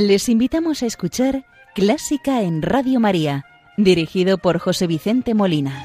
[0.00, 1.44] Les invitamos a escuchar
[1.74, 3.44] Clásica en Radio María,
[3.76, 5.84] dirigido por José Vicente Molina.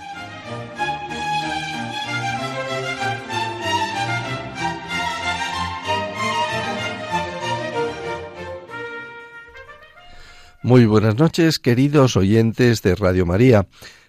[10.61, 13.65] Muy buenas noches, queridos oyentes de Radio María.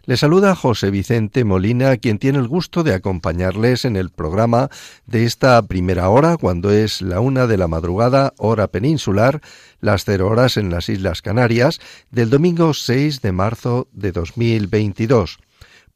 [0.07, 4.69] Les saluda José Vicente Molina, quien tiene el gusto de acompañarles en el programa
[5.07, 9.41] de esta primera hora, cuando es la una de la madrugada, hora peninsular,
[9.81, 11.81] las cero horas en las Islas Canarias,
[12.11, 15.39] del domingo 6 de marzo de 2022.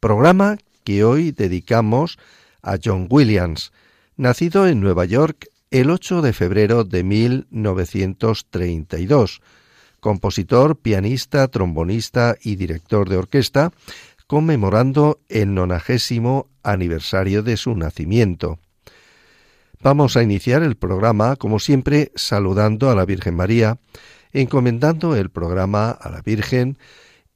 [0.00, 2.18] Programa que hoy dedicamos
[2.62, 3.72] a John Williams,
[4.16, 9.42] nacido en Nueva York el 8 de febrero de 1932
[10.00, 13.72] compositor, pianista, trombonista y director de orquesta,
[14.26, 18.58] conmemorando el nonagésimo aniversario de su nacimiento.
[19.80, 23.78] Vamos a iniciar el programa, como siempre, saludando a la Virgen María,
[24.32, 26.78] encomendando el programa a la Virgen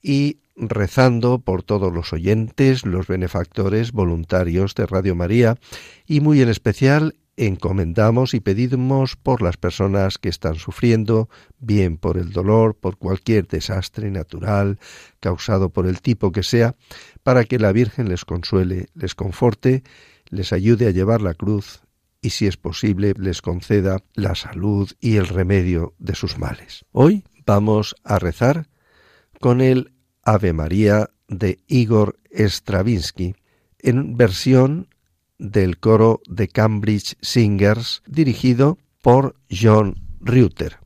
[0.03, 5.57] y rezando por todos los oyentes, los benefactores voluntarios de Radio María
[6.07, 7.15] y muy en especial
[7.47, 13.47] encomendamos y pedimos por las personas que están sufriendo, bien por el dolor, por cualquier
[13.47, 14.79] desastre natural
[15.21, 16.75] causado por el tipo que sea,
[17.23, 19.83] para que la Virgen les consuele, les conforte,
[20.29, 21.83] les ayude a llevar la cruz
[22.21, 26.85] y si es posible les conceda la salud y el remedio de sus males.
[26.93, 28.69] Hoy vamos a rezar
[29.41, 33.35] con el Ave María de Igor Stravinsky
[33.81, 34.89] en versión
[35.43, 40.79] del coro de Cambridge Singers dirigido por John Reuter.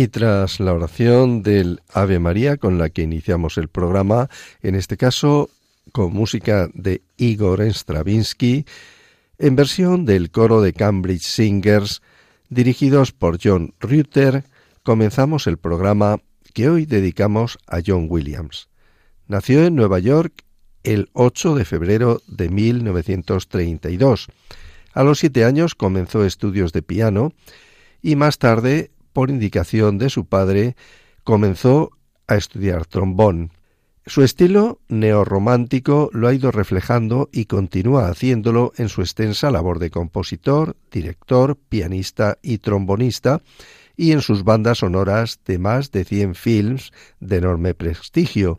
[0.00, 4.30] Y tras la oración del Ave María con la que iniciamos el programa,
[4.62, 5.50] en este caso
[5.92, 8.64] con música de Igor Stravinsky,
[9.38, 12.00] en versión del coro de Cambridge Singers,
[12.48, 14.44] dirigidos por John Reuter,
[14.84, 16.16] comenzamos el programa
[16.54, 18.70] que hoy dedicamos a John Williams.
[19.28, 20.32] Nació en Nueva York
[20.82, 24.28] el 8 de febrero de 1932.
[24.94, 27.34] A los siete años comenzó estudios de piano
[28.00, 30.76] y más tarde por indicación de su padre,
[31.24, 31.92] comenzó
[32.26, 33.52] a estudiar trombón.
[34.06, 39.90] Su estilo neorromántico lo ha ido reflejando y continúa haciéndolo en su extensa labor de
[39.90, 43.42] compositor, director, pianista y trombonista,
[43.96, 48.58] y en sus bandas sonoras de más de 100 films de enorme prestigio,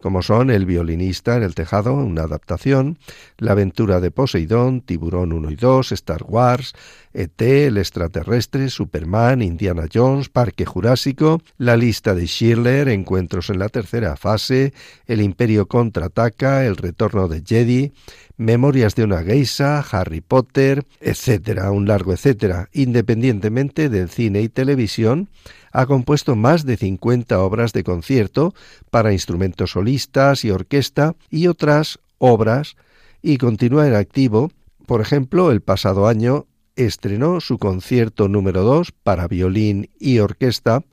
[0.00, 2.98] como son El violinista en el tejado, una adaptación,
[3.36, 6.74] La aventura de Poseidón, Tiburón 1 y 2, Star Wars,
[7.12, 13.68] ET, El extraterrestre, Superman, Indiana Jones, Parque Jurásico, La lista de Schiller, Encuentros en la
[13.68, 14.72] tercera fase,
[15.06, 17.92] El Imperio contraataca, El retorno de Jedi,
[18.36, 22.68] Memorias de una geisa, Harry Potter, etcétera, un largo etcétera.
[22.72, 25.28] Independientemente del cine y televisión,
[25.72, 28.54] Ha compuesto más de 50 obras de concierto
[28.90, 32.76] para instrumentos solistas y orquesta y otras obras
[33.22, 34.50] y continúa en activo.
[34.86, 40.84] Por ejemplo, el pasado año estrenó su concierto número 2 para violín y orquesta,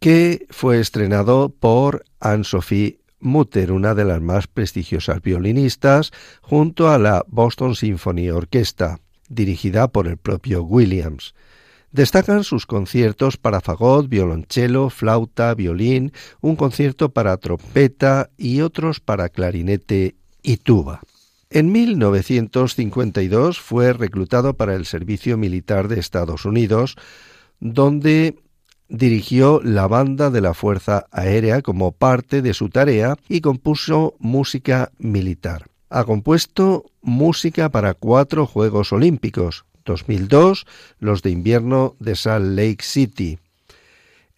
[0.00, 6.10] que fue estrenado por Anne-Sophie Mutter, una de las más prestigiosas violinistas,
[6.40, 8.98] junto a la Boston Symphony Orchestra,
[9.28, 11.34] dirigida por el propio Williams.
[11.92, 19.28] Destacan sus conciertos para fagot, violonchelo, flauta, violín, un concierto para trompeta y otros para
[19.28, 21.02] clarinete y tuba.
[21.50, 26.96] En 1952 fue reclutado para el Servicio Militar de Estados Unidos,
[27.60, 28.38] donde
[28.88, 34.92] dirigió la banda de la Fuerza Aérea como parte de su tarea y compuso música
[34.96, 35.66] militar.
[35.90, 40.66] Ha compuesto música para cuatro Juegos Olímpicos, 2002
[40.98, 43.38] los de invierno de Salt Lake City,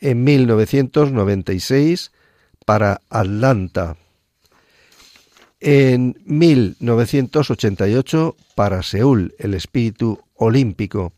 [0.00, 2.10] en 1996
[2.66, 3.96] para Atlanta,
[5.60, 11.14] en 1988 para Seúl, el espíritu olímpico,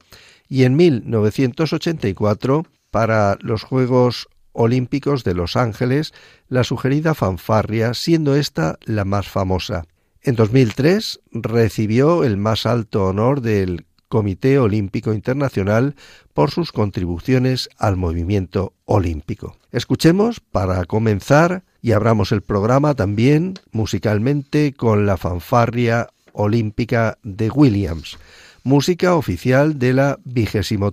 [0.49, 6.15] y en 1984 para los Juegos Olímpicos de Los Ángeles,
[6.49, 9.85] la sugerida fanfarria, siendo esta la más famosa.
[10.23, 15.95] En 2003 recibió el más alto honor del Comité Olímpico Internacional
[16.35, 19.57] por sus contribuciones al movimiento olímpico.
[19.73, 28.19] Escuchemos, para comenzar, y abramos el programa también musicalmente con la fanfarria olímpica de Williams,
[28.65, 30.93] música oficial de la vigésimo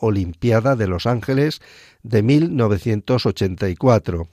[0.00, 1.60] Olimpiada de Los Ángeles
[2.02, 4.28] de 1984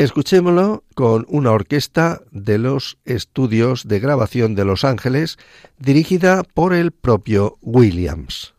[0.00, 5.36] Escuchémoslo con una orquesta de los estudios de grabación de Los Ángeles
[5.78, 8.54] dirigida por el propio Williams.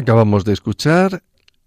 [0.00, 1.22] Acabamos de escuchar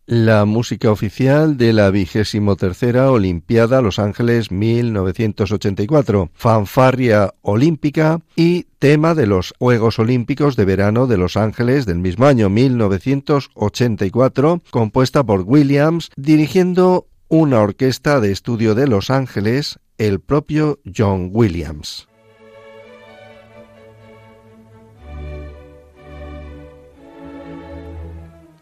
[0.08, 9.14] la música oficial de la vigésimo tercera Olimpiada Los Ángeles 1984, fanfarria olímpica y tema
[9.14, 15.42] de los Juegos Olímpicos de Verano de Los Ángeles del mismo año 1984, compuesta por
[15.42, 22.08] Williams, dirigiendo una orquesta de estudio de Los Ángeles, el propio John Williams.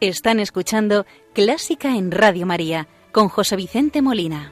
[0.02, 1.06] Están escuchando
[1.36, 4.52] Clásica en Radio María con José Vicente Molina.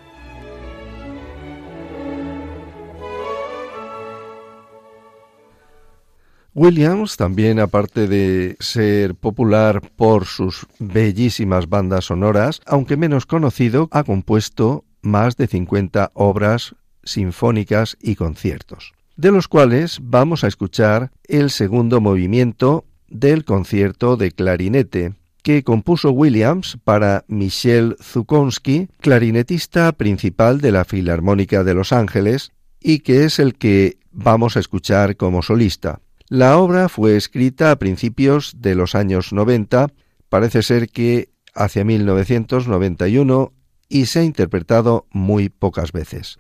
[6.54, 14.04] Williams, también aparte de ser popular por sus bellísimas bandas sonoras, aunque menos conocido, ha
[14.04, 21.50] compuesto más de 50 obras sinfónicas y conciertos, de los cuales vamos a escuchar el
[21.50, 30.72] segundo movimiento del concierto de clarinete, que compuso Williams para Michel Zukowski, clarinetista principal de
[30.72, 36.02] la Filarmónica de Los Ángeles, y que es el que vamos a escuchar como solista.
[36.28, 39.88] La obra fue escrita a principios de los años 90,
[40.30, 43.54] parece ser que hacia 1991,
[43.90, 46.38] y se ha interpretado muy pocas veces.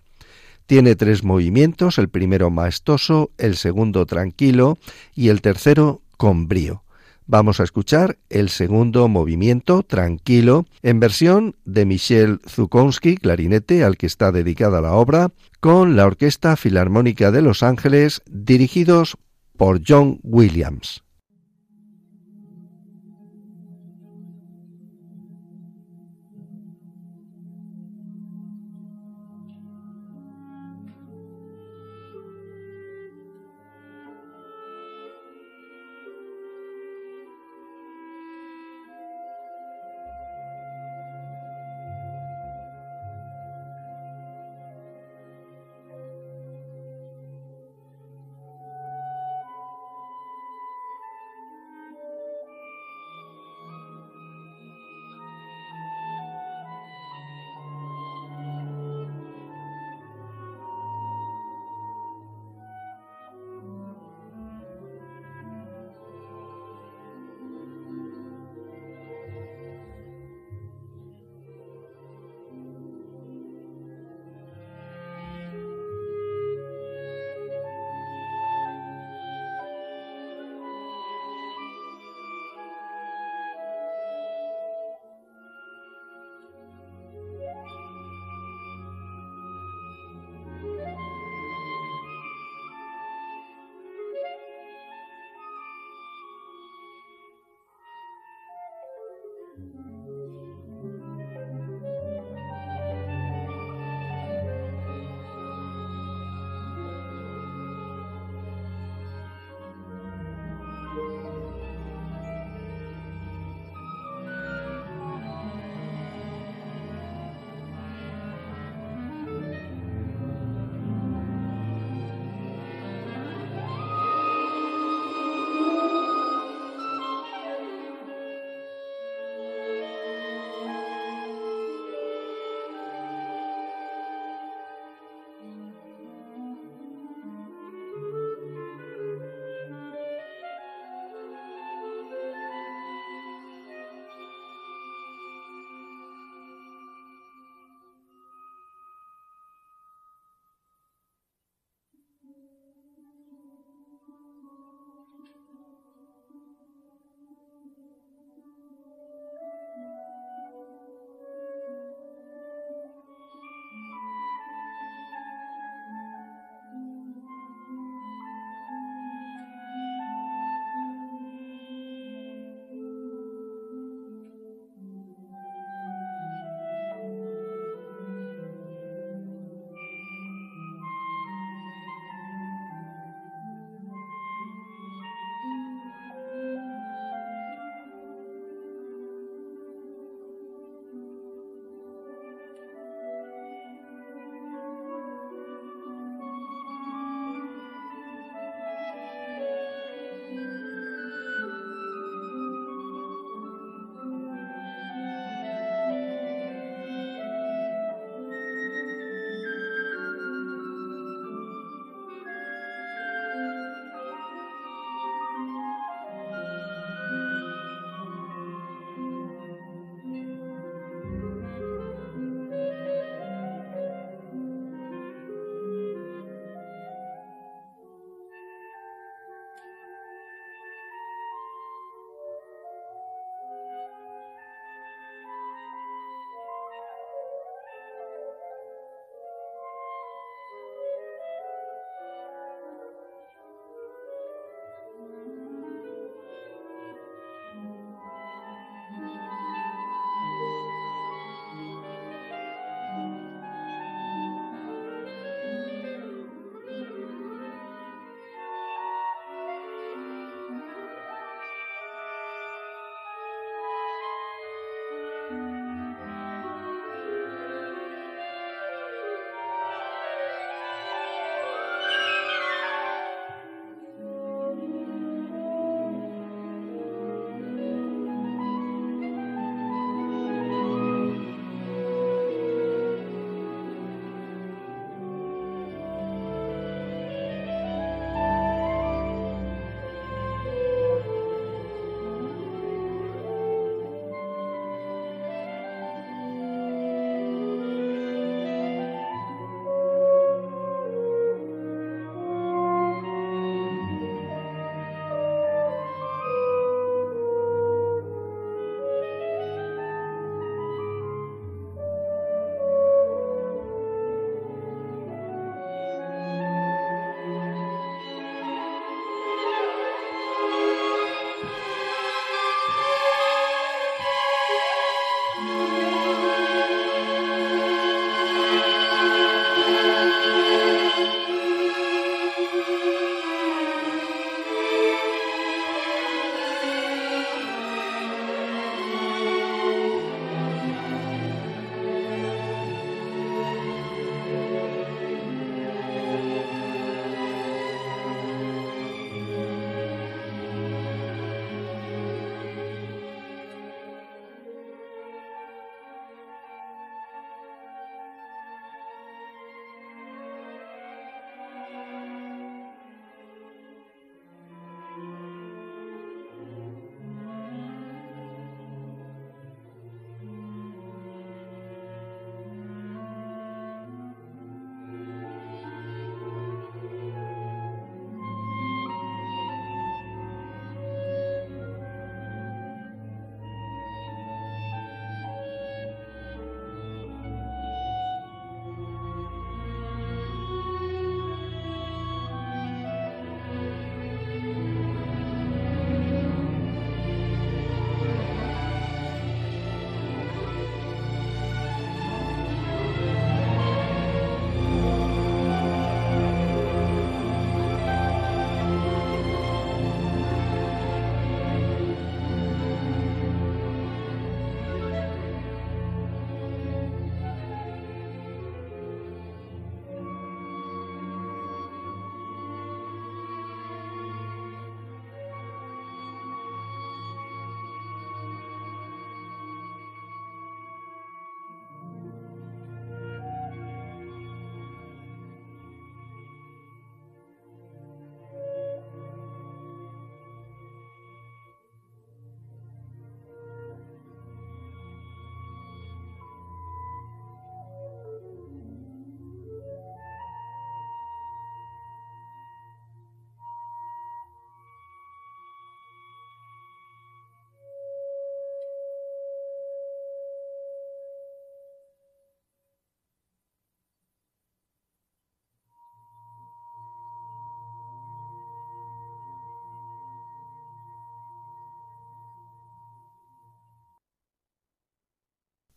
[0.68, 4.78] Tiene tres movimientos, el primero maestoso, el segundo tranquilo
[5.16, 6.84] y el tercero con brío.
[7.32, 14.08] Vamos a escuchar el segundo movimiento, Tranquilo, en versión de Michel Zukowski, clarinete, al que
[14.08, 19.16] está dedicada la obra, con la Orquesta Filarmónica de Los Ángeles, dirigidos
[19.56, 21.04] por John Williams.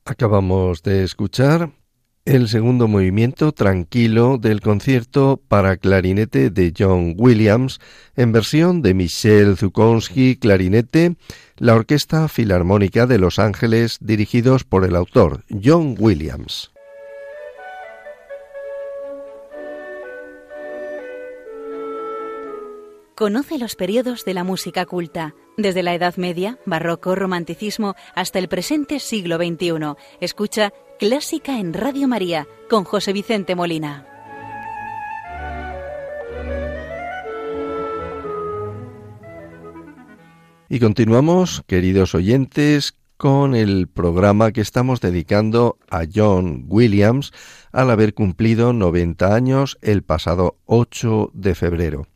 [0.04, 1.70] Acabamos de escuchar
[2.24, 7.80] el segundo movimiento tranquilo del concierto para clarinete de John Williams
[8.16, 11.16] en versión de Michel Zukowski clarinete,
[11.56, 16.71] la Orquesta Filarmónica de Los Ángeles dirigidos por el autor John Williams.
[23.14, 28.48] Conoce los periodos de la música culta, desde la Edad Media, Barroco, Romanticismo, hasta el
[28.48, 29.96] presente siglo XXI.
[30.20, 34.06] Escucha Clásica en Radio María con José Vicente Molina.
[40.70, 47.30] Y continuamos, queridos oyentes, con el programa que estamos dedicando a John Williams
[47.72, 52.11] al haber cumplido 90 años el pasado 8 de febrero.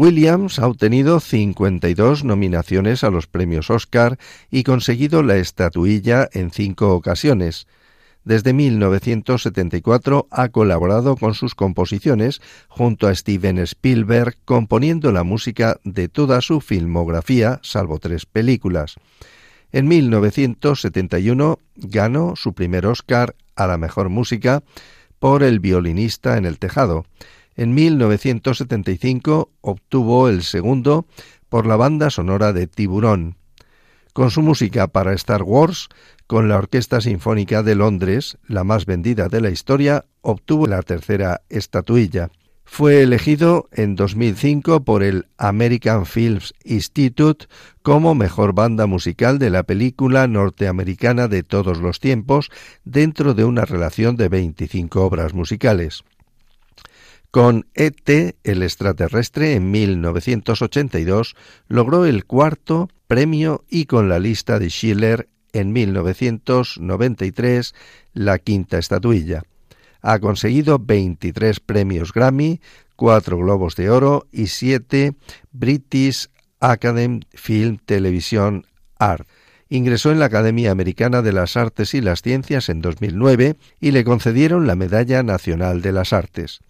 [0.00, 4.18] Williams ha obtenido 52 nominaciones a los premios Oscar
[4.50, 7.66] y conseguido la estatuilla en cinco ocasiones.
[8.24, 16.08] Desde 1974 ha colaborado con sus composiciones junto a Steven Spielberg, componiendo la música de
[16.08, 18.94] toda su filmografía, salvo tres películas.
[19.70, 24.62] En 1971 ganó su primer Oscar a la mejor música
[25.18, 27.04] por El violinista en el tejado.
[27.56, 31.06] En 1975 obtuvo el segundo
[31.48, 33.36] por la banda sonora de Tiburón.
[34.12, 35.88] Con su música para Star Wars,
[36.26, 41.42] con la Orquesta Sinfónica de Londres, la más vendida de la historia, obtuvo la tercera
[41.48, 42.30] estatuilla.
[42.72, 47.46] Fue elegido en 2005 por el American Films Institute
[47.82, 52.48] como mejor banda musical de la película norteamericana de todos los tiempos
[52.84, 56.04] dentro de una relación de 25 obras musicales.
[57.30, 61.36] Con ET, el extraterrestre, en 1982
[61.68, 67.72] logró el cuarto premio y con la lista de Schiller en 1993
[68.14, 69.44] la quinta estatuilla.
[70.02, 72.60] Ha conseguido 23 premios Grammy,
[72.96, 75.14] 4 Globos de Oro y 7
[75.52, 78.66] British Academy Film Television
[78.98, 79.28] Art.
[79.68, 84.02] Ingresó en la Academia Americana de las Artes y las Ciencias en 2009 y le
[84.02, 86.60] concedieron la Medalla Nacional de las Artes.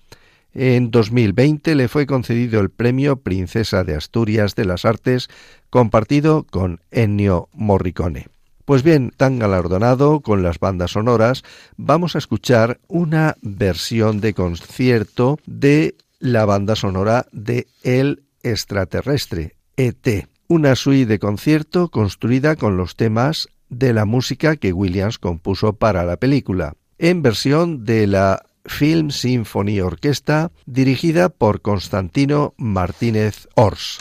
[0.52, 5.28] En 2020 le fue concedido el premio Princesa de Asturias de las Artes,
[5.70, 8.28] compartido con Ennio Morricone.
[8.64, 11.42] Pues bien, tan galardonado con las bandas sonoras,
[11.76, 20.28] vamos a escuchar una versión de concierto de la banda sonora de El extraterrestre, ET,
[20.48, 26.04] una suite de concierto construida con los temas de la música que Williams compuso para
[26.04, 33.98] la película, en versión de la Film Symphony Orquesta, dirigida por Constantino Martínez Ors.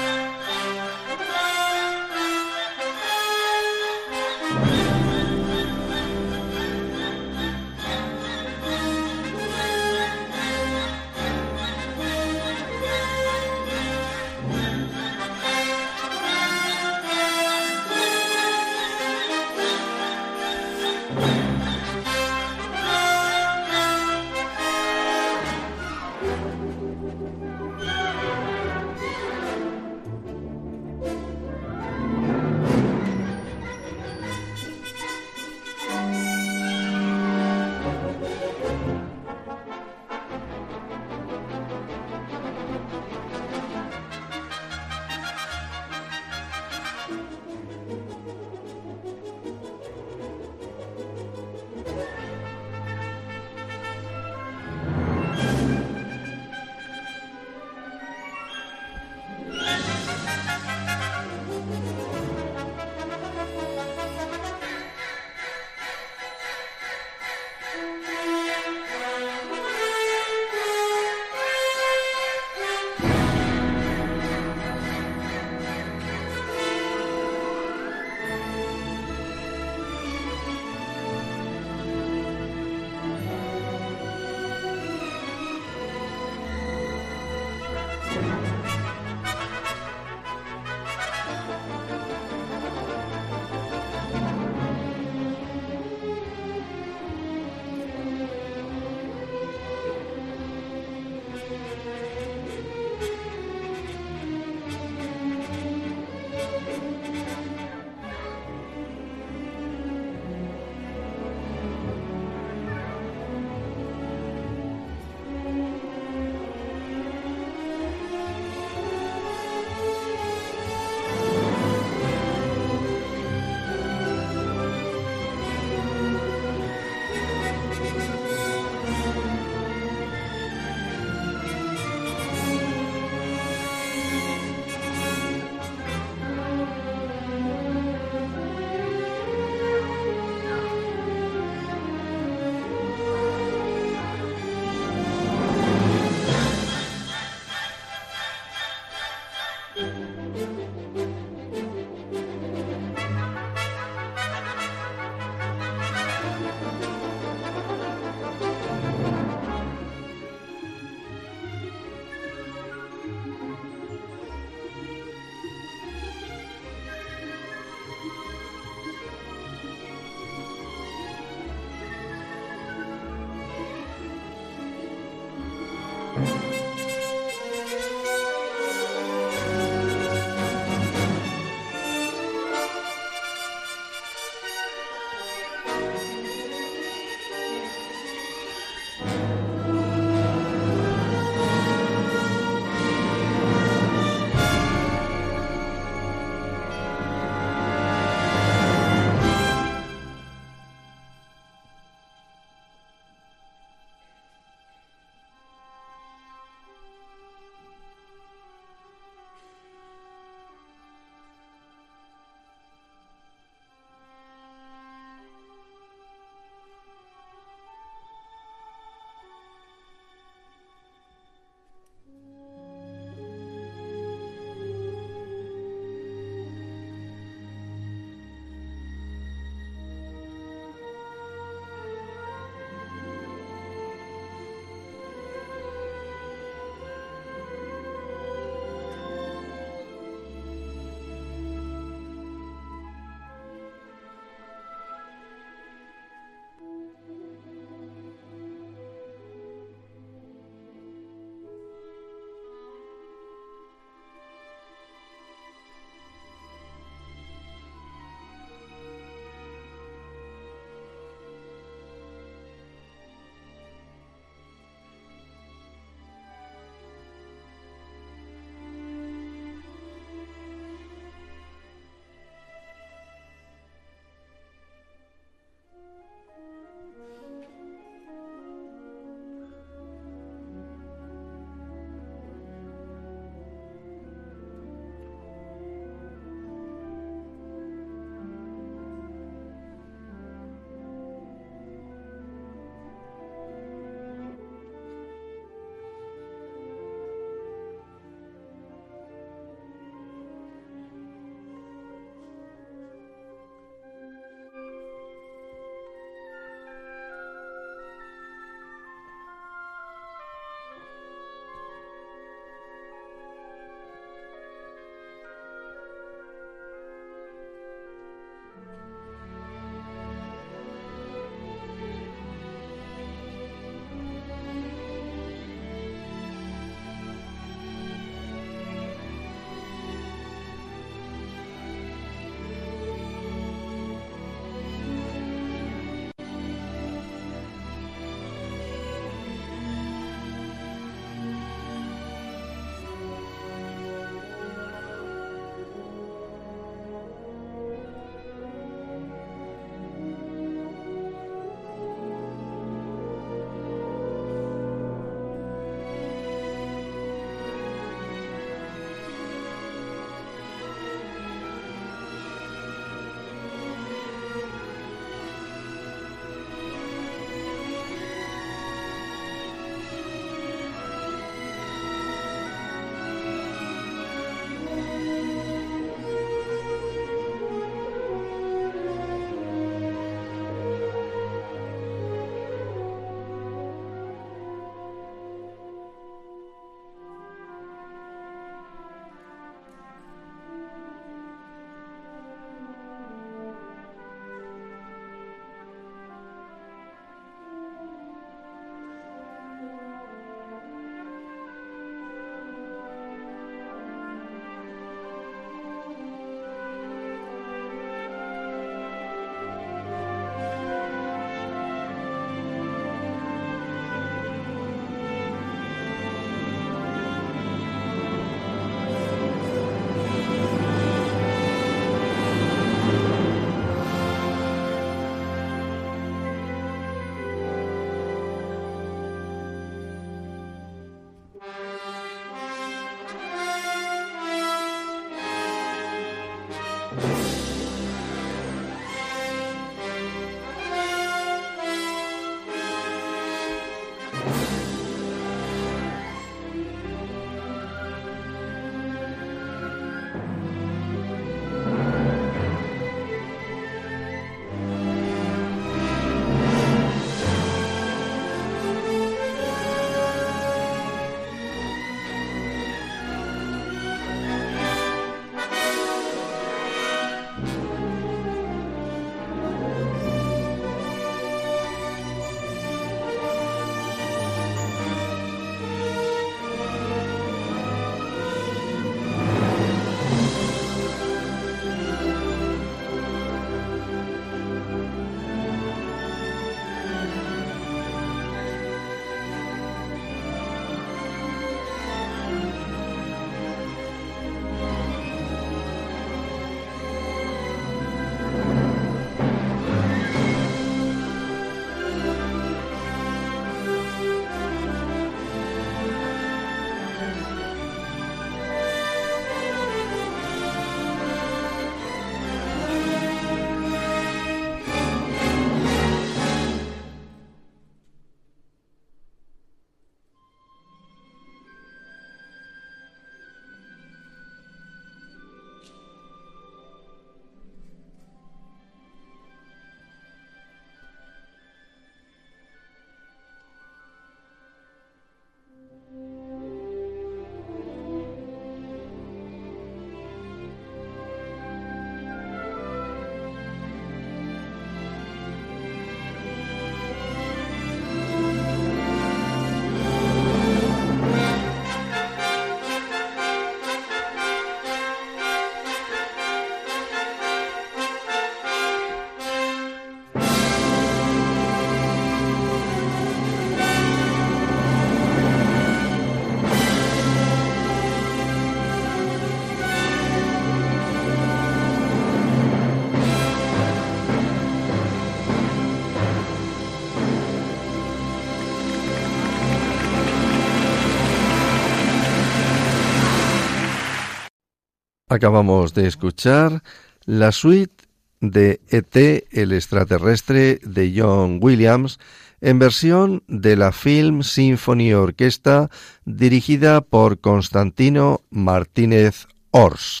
[585.16, 586.62] Acabamos de escuchar
[587.06, 587.84] la suite
[588.20, 591.98] de ET, el extraterrestre de John Williams,
[592.42, 595.70] en versión de la Film Symphony Orquesta
[596.04, 600.00] dirigida por Constantino Martínez Ors.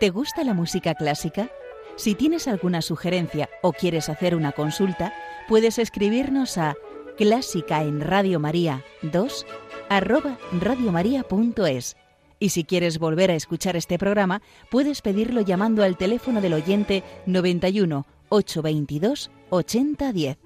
[0.00, 1.50] ¿Te gusta la música clásica?
[1.96, 5.12] Si tienes alguna sugerencia o quieres hacer una consulta,
[5.46, 6.74] puedes escribirnos a
[7.18, 9.44] clásica en Radio María 2
[9.90, 11.96] arroba radiomaria.es.
[12.40, 17.04] Y si quieres volver a escuchar este programa, puedes pedirlo llamando al teléfono del oyente
[17.26, 20.38] 91 822 8010.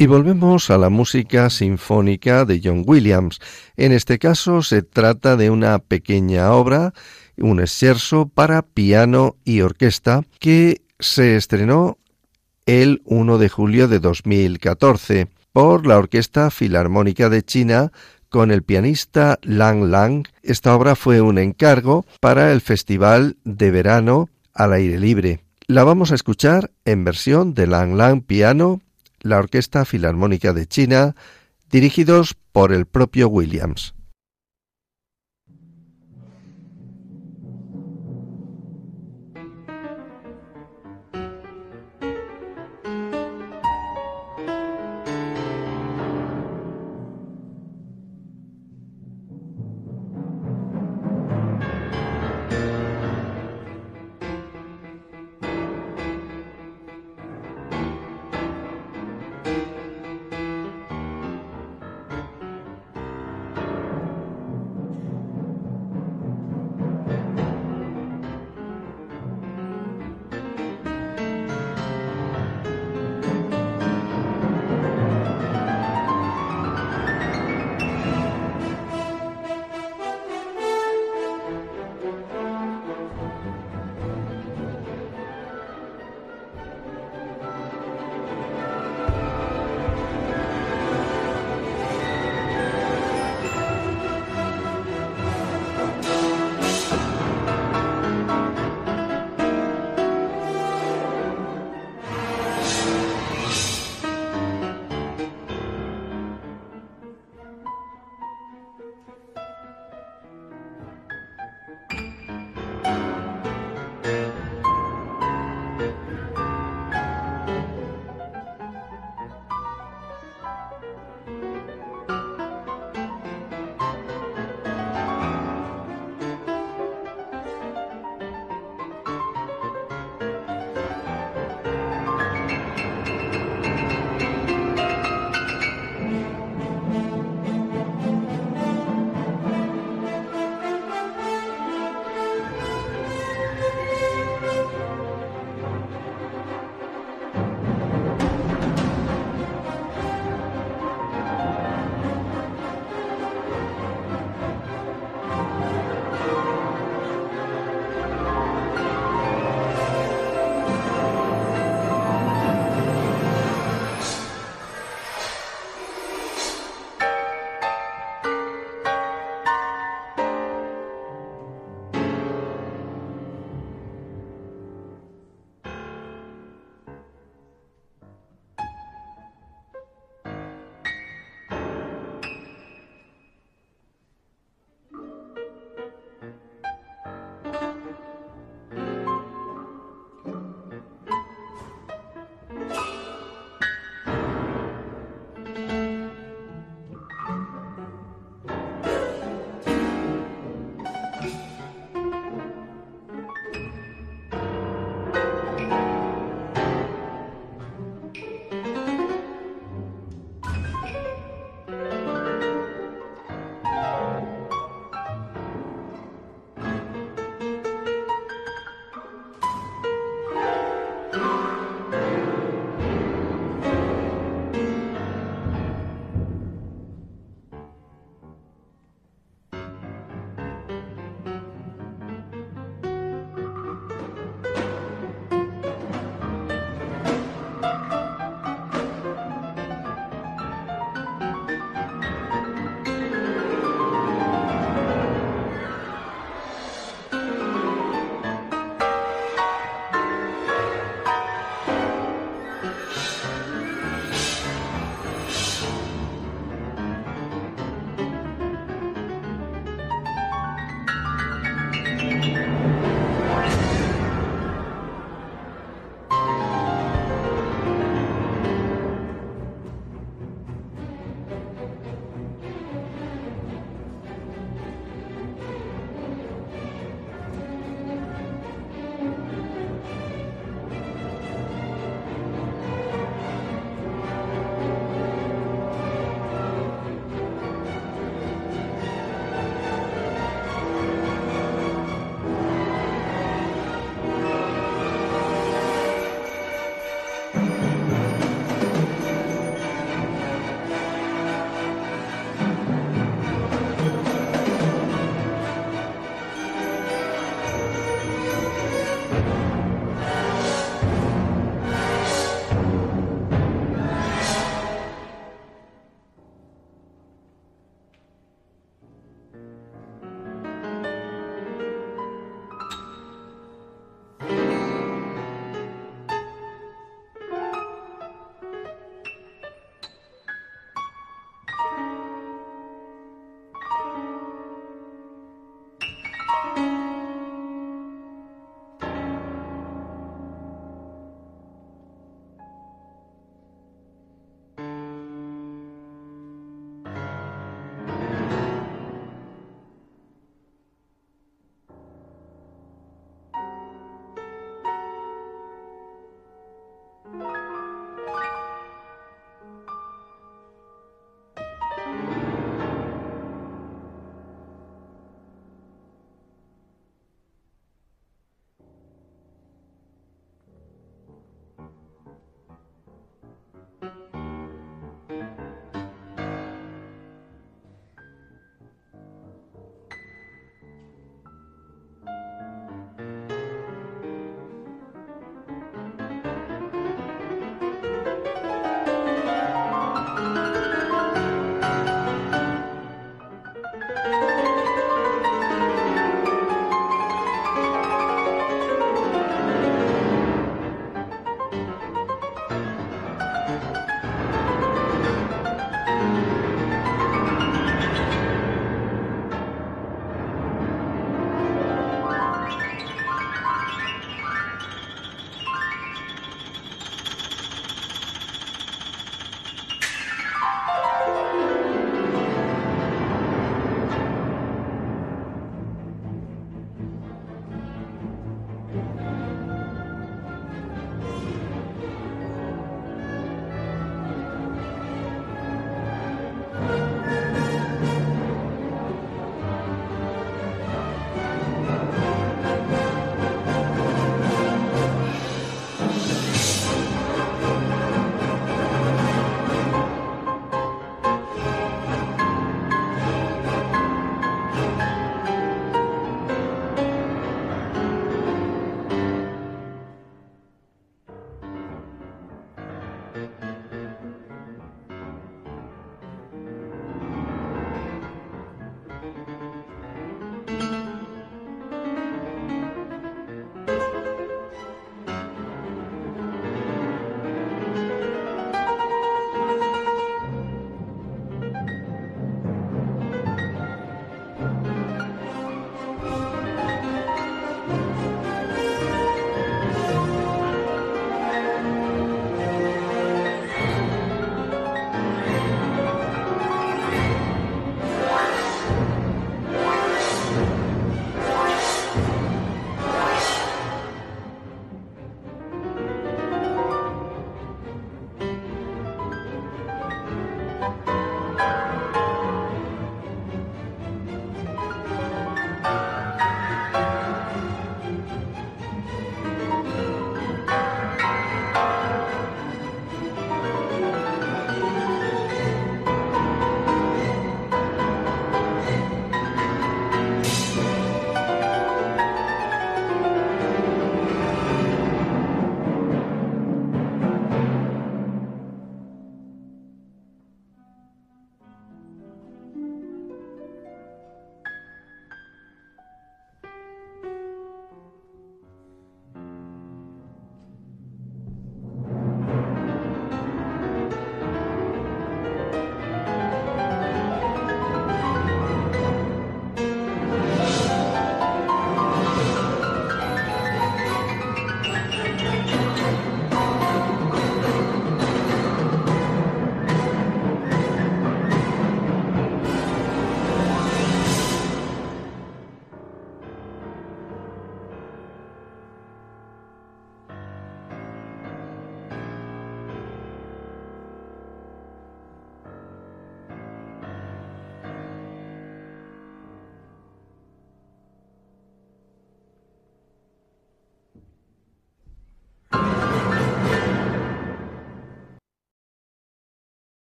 [0.00, 3.38] Y volvemos a la música sinfónica de John Williams.
[3.76, 6.94] En este caso se trata de una pequeña obra,
[7.40, 11.98] un excerso para piano y orquesta que se estrenó
[12.66, 17.92] el 1 de julio de 2014 por la Orquesta Filarmónica de China
[18.28, 20.26] con el pianista Lang Lang.
[20.42, 25.40] Esta obra fue un encargo para el Festival de Verano al Aire Libre.
[25.66, 28.80] La vamos a escuchar en versión de Lang Lang Piano
[29.22, 31.14] la Orquesta Filarmónica de China,
[31.70, 33.94] dirigidos por el propio Williams.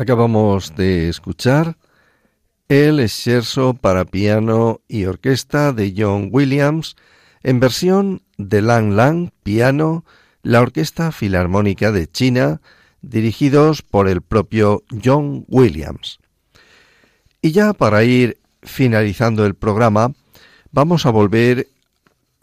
[0.00, 1.76] Acabamos de escuchar
[2.70, 6.96] el Scherzo para piano y orquesta de John Williams
[7.42, 10.06] en versión de Lang Lang piano,
[10.42, 12.62] la Orquesta Filarmónica de China,
[13.02, 16.18] dirigidos por el propio John Williams.
[17.42, 20.14] Y ya para ir finalizando el programa,
[20.72, 21.68] vamos a volver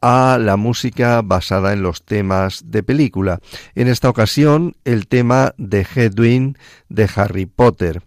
[0.01, 3.39] a la música basada en los temas de película.
[3.75, 6.57] En esta ocasión, el tema de Hedwig
[6.89, 8.03] de Harry Potter.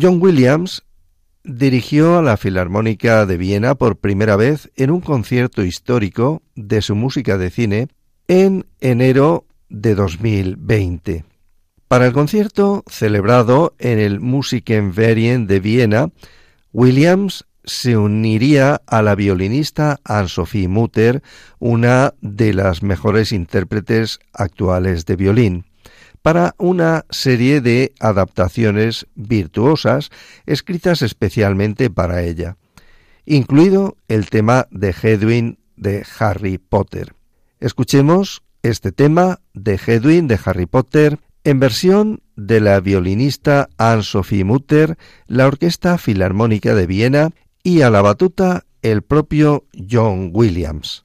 [0.00, 0.84] John Williams
[1.44, 6.94] dirigió a la Filarmónica de Viena por primera vez en un concierto histórico de su
[6.94, 7.88] música de cine
[8.28, 11.24] en enero de 2020.
[11.88, 16.08] Para el concierto celebrado en el Musikenverien de Viena,
[16.72, 21.22] Williams se uniría a la violinista Anne-Sophie Mutter,
[21.58, 25.64] una de las mejores intérpretes actuales de violín,
[26.22, 30.10] para una serie de adaptaciones virtuosas
[30.46, 32.56] escritas especialmente para ella,
[33.26, 37.14] incluido el tema de Hedwig de Harry Potter.
[37.60, 44.96] Escuchemos este tema de Hedwig de Harry Potter en versión de la violinista Anne-Sophie Mutter,
[45.26, 47.30] la Orquesta Filarmónica de Viena
[47.62, 51.04] y a la batuta el propio John Williams.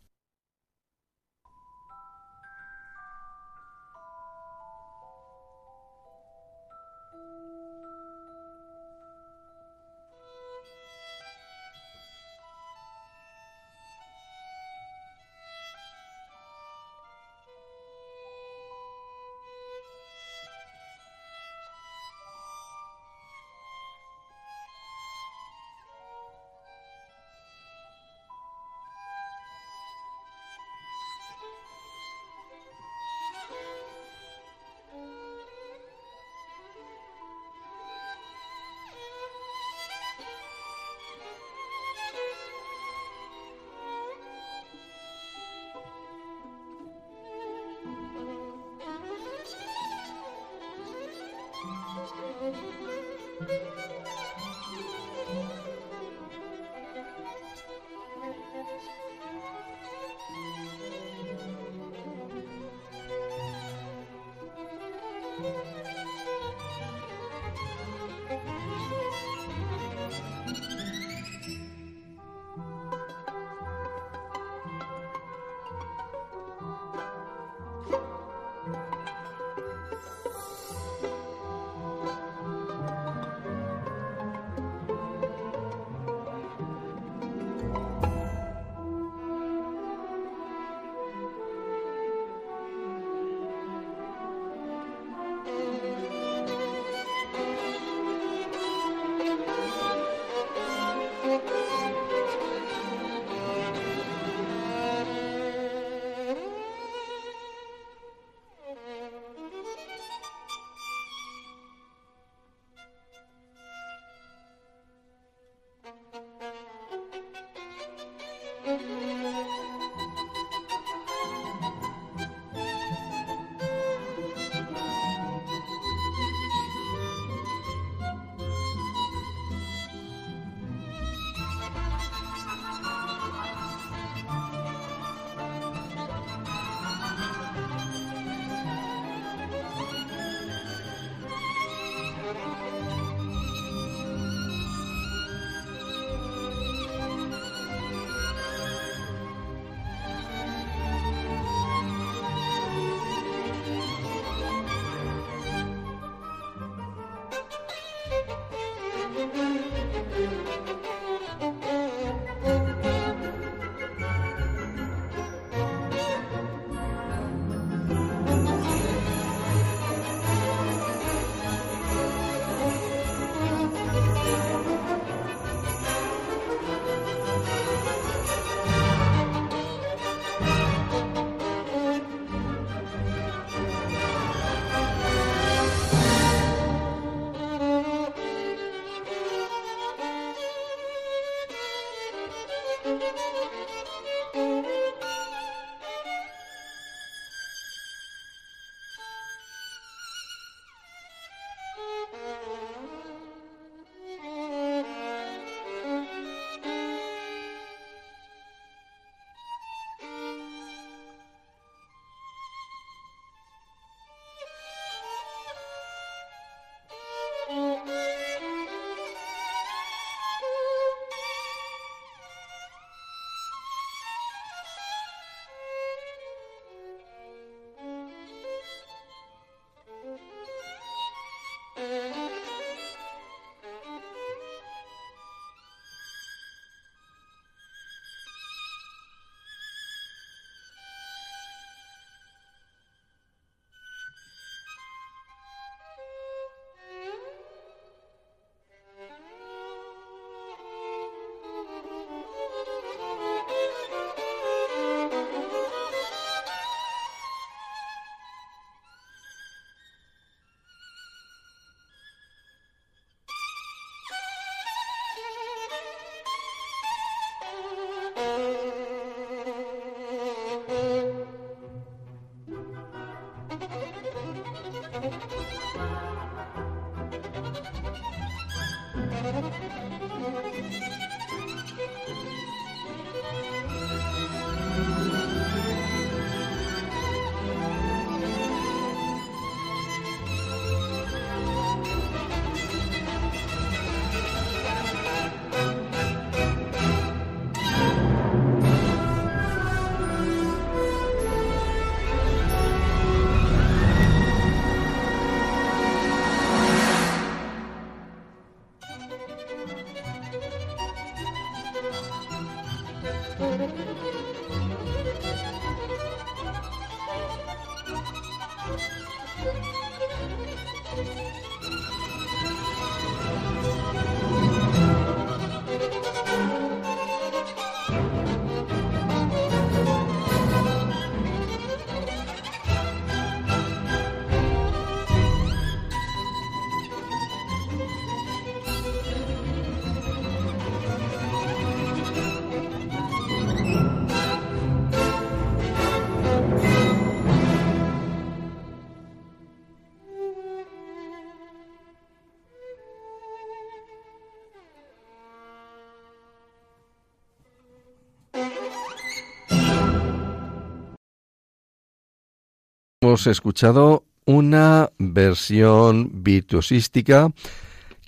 [363.18, 367.32] Hemos escuchado una versión virtuosística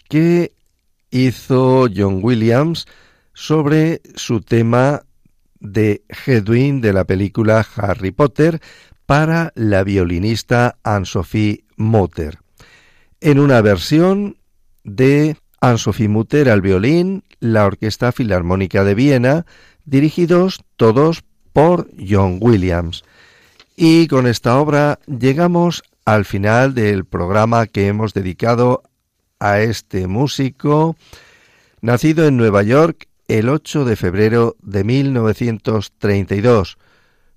[0.08, 0.54] que
[1.10, 2.86] hizo John Williams
[3.34, 5.02] sobre su tema
[5.60, 8.62] de Hedwig de la película Harry Potter
[9.08, 12.38] para la violinista Anne-Sophie Mutter.
[13.20, 14.38] En una versión
[14.84, 19.48] de Anne-Sophie Mutter al violín, la Orquesta Filarmónica de Viena,
[19.86, 23.04] dirigidos todos por John Williams.
[23.82, 28.84] Y con esta obra llegamos al final del programa que hemos dedicado
[29.40, 30.98] a este músico,
[31.80, 36.78] nacido en Nueva York el 8 de febrero de 1932.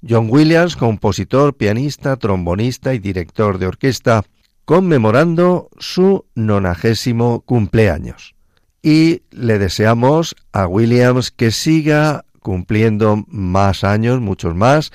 [0.02, 4.24] John Williams, compositor, pianista, trombonista y director de orquesta,
[4.64, 8.34] conmemorando su nonagésimo cumpleaños.
[8.82, 14.90] Y le deseamos a Williams que siga cumpliendo más años, muchos más,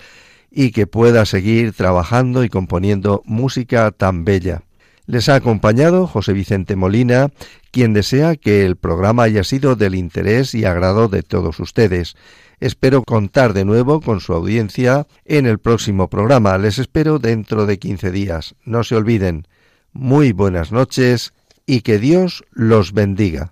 [0.57, 4.63] y que pueda seguir trabajando y componiendo música tan bella.
[5.05, 7.29] Les ha acompañado José Vicente Molina,
[7.69, 12.15] quien desea que el programa haya sido del interés y agrado de todos ustedes.
[12.59, 16.57] Espero contar de nuevo con su audiencia en el próximo programa.
[16.57, 18.55] Les espero dentro de 15 días.
[18.65, 19.47] No se olviden.
[19.93, 21.33] Muy buenas noches
[21.67, 23.51] y que Dios los bendiga.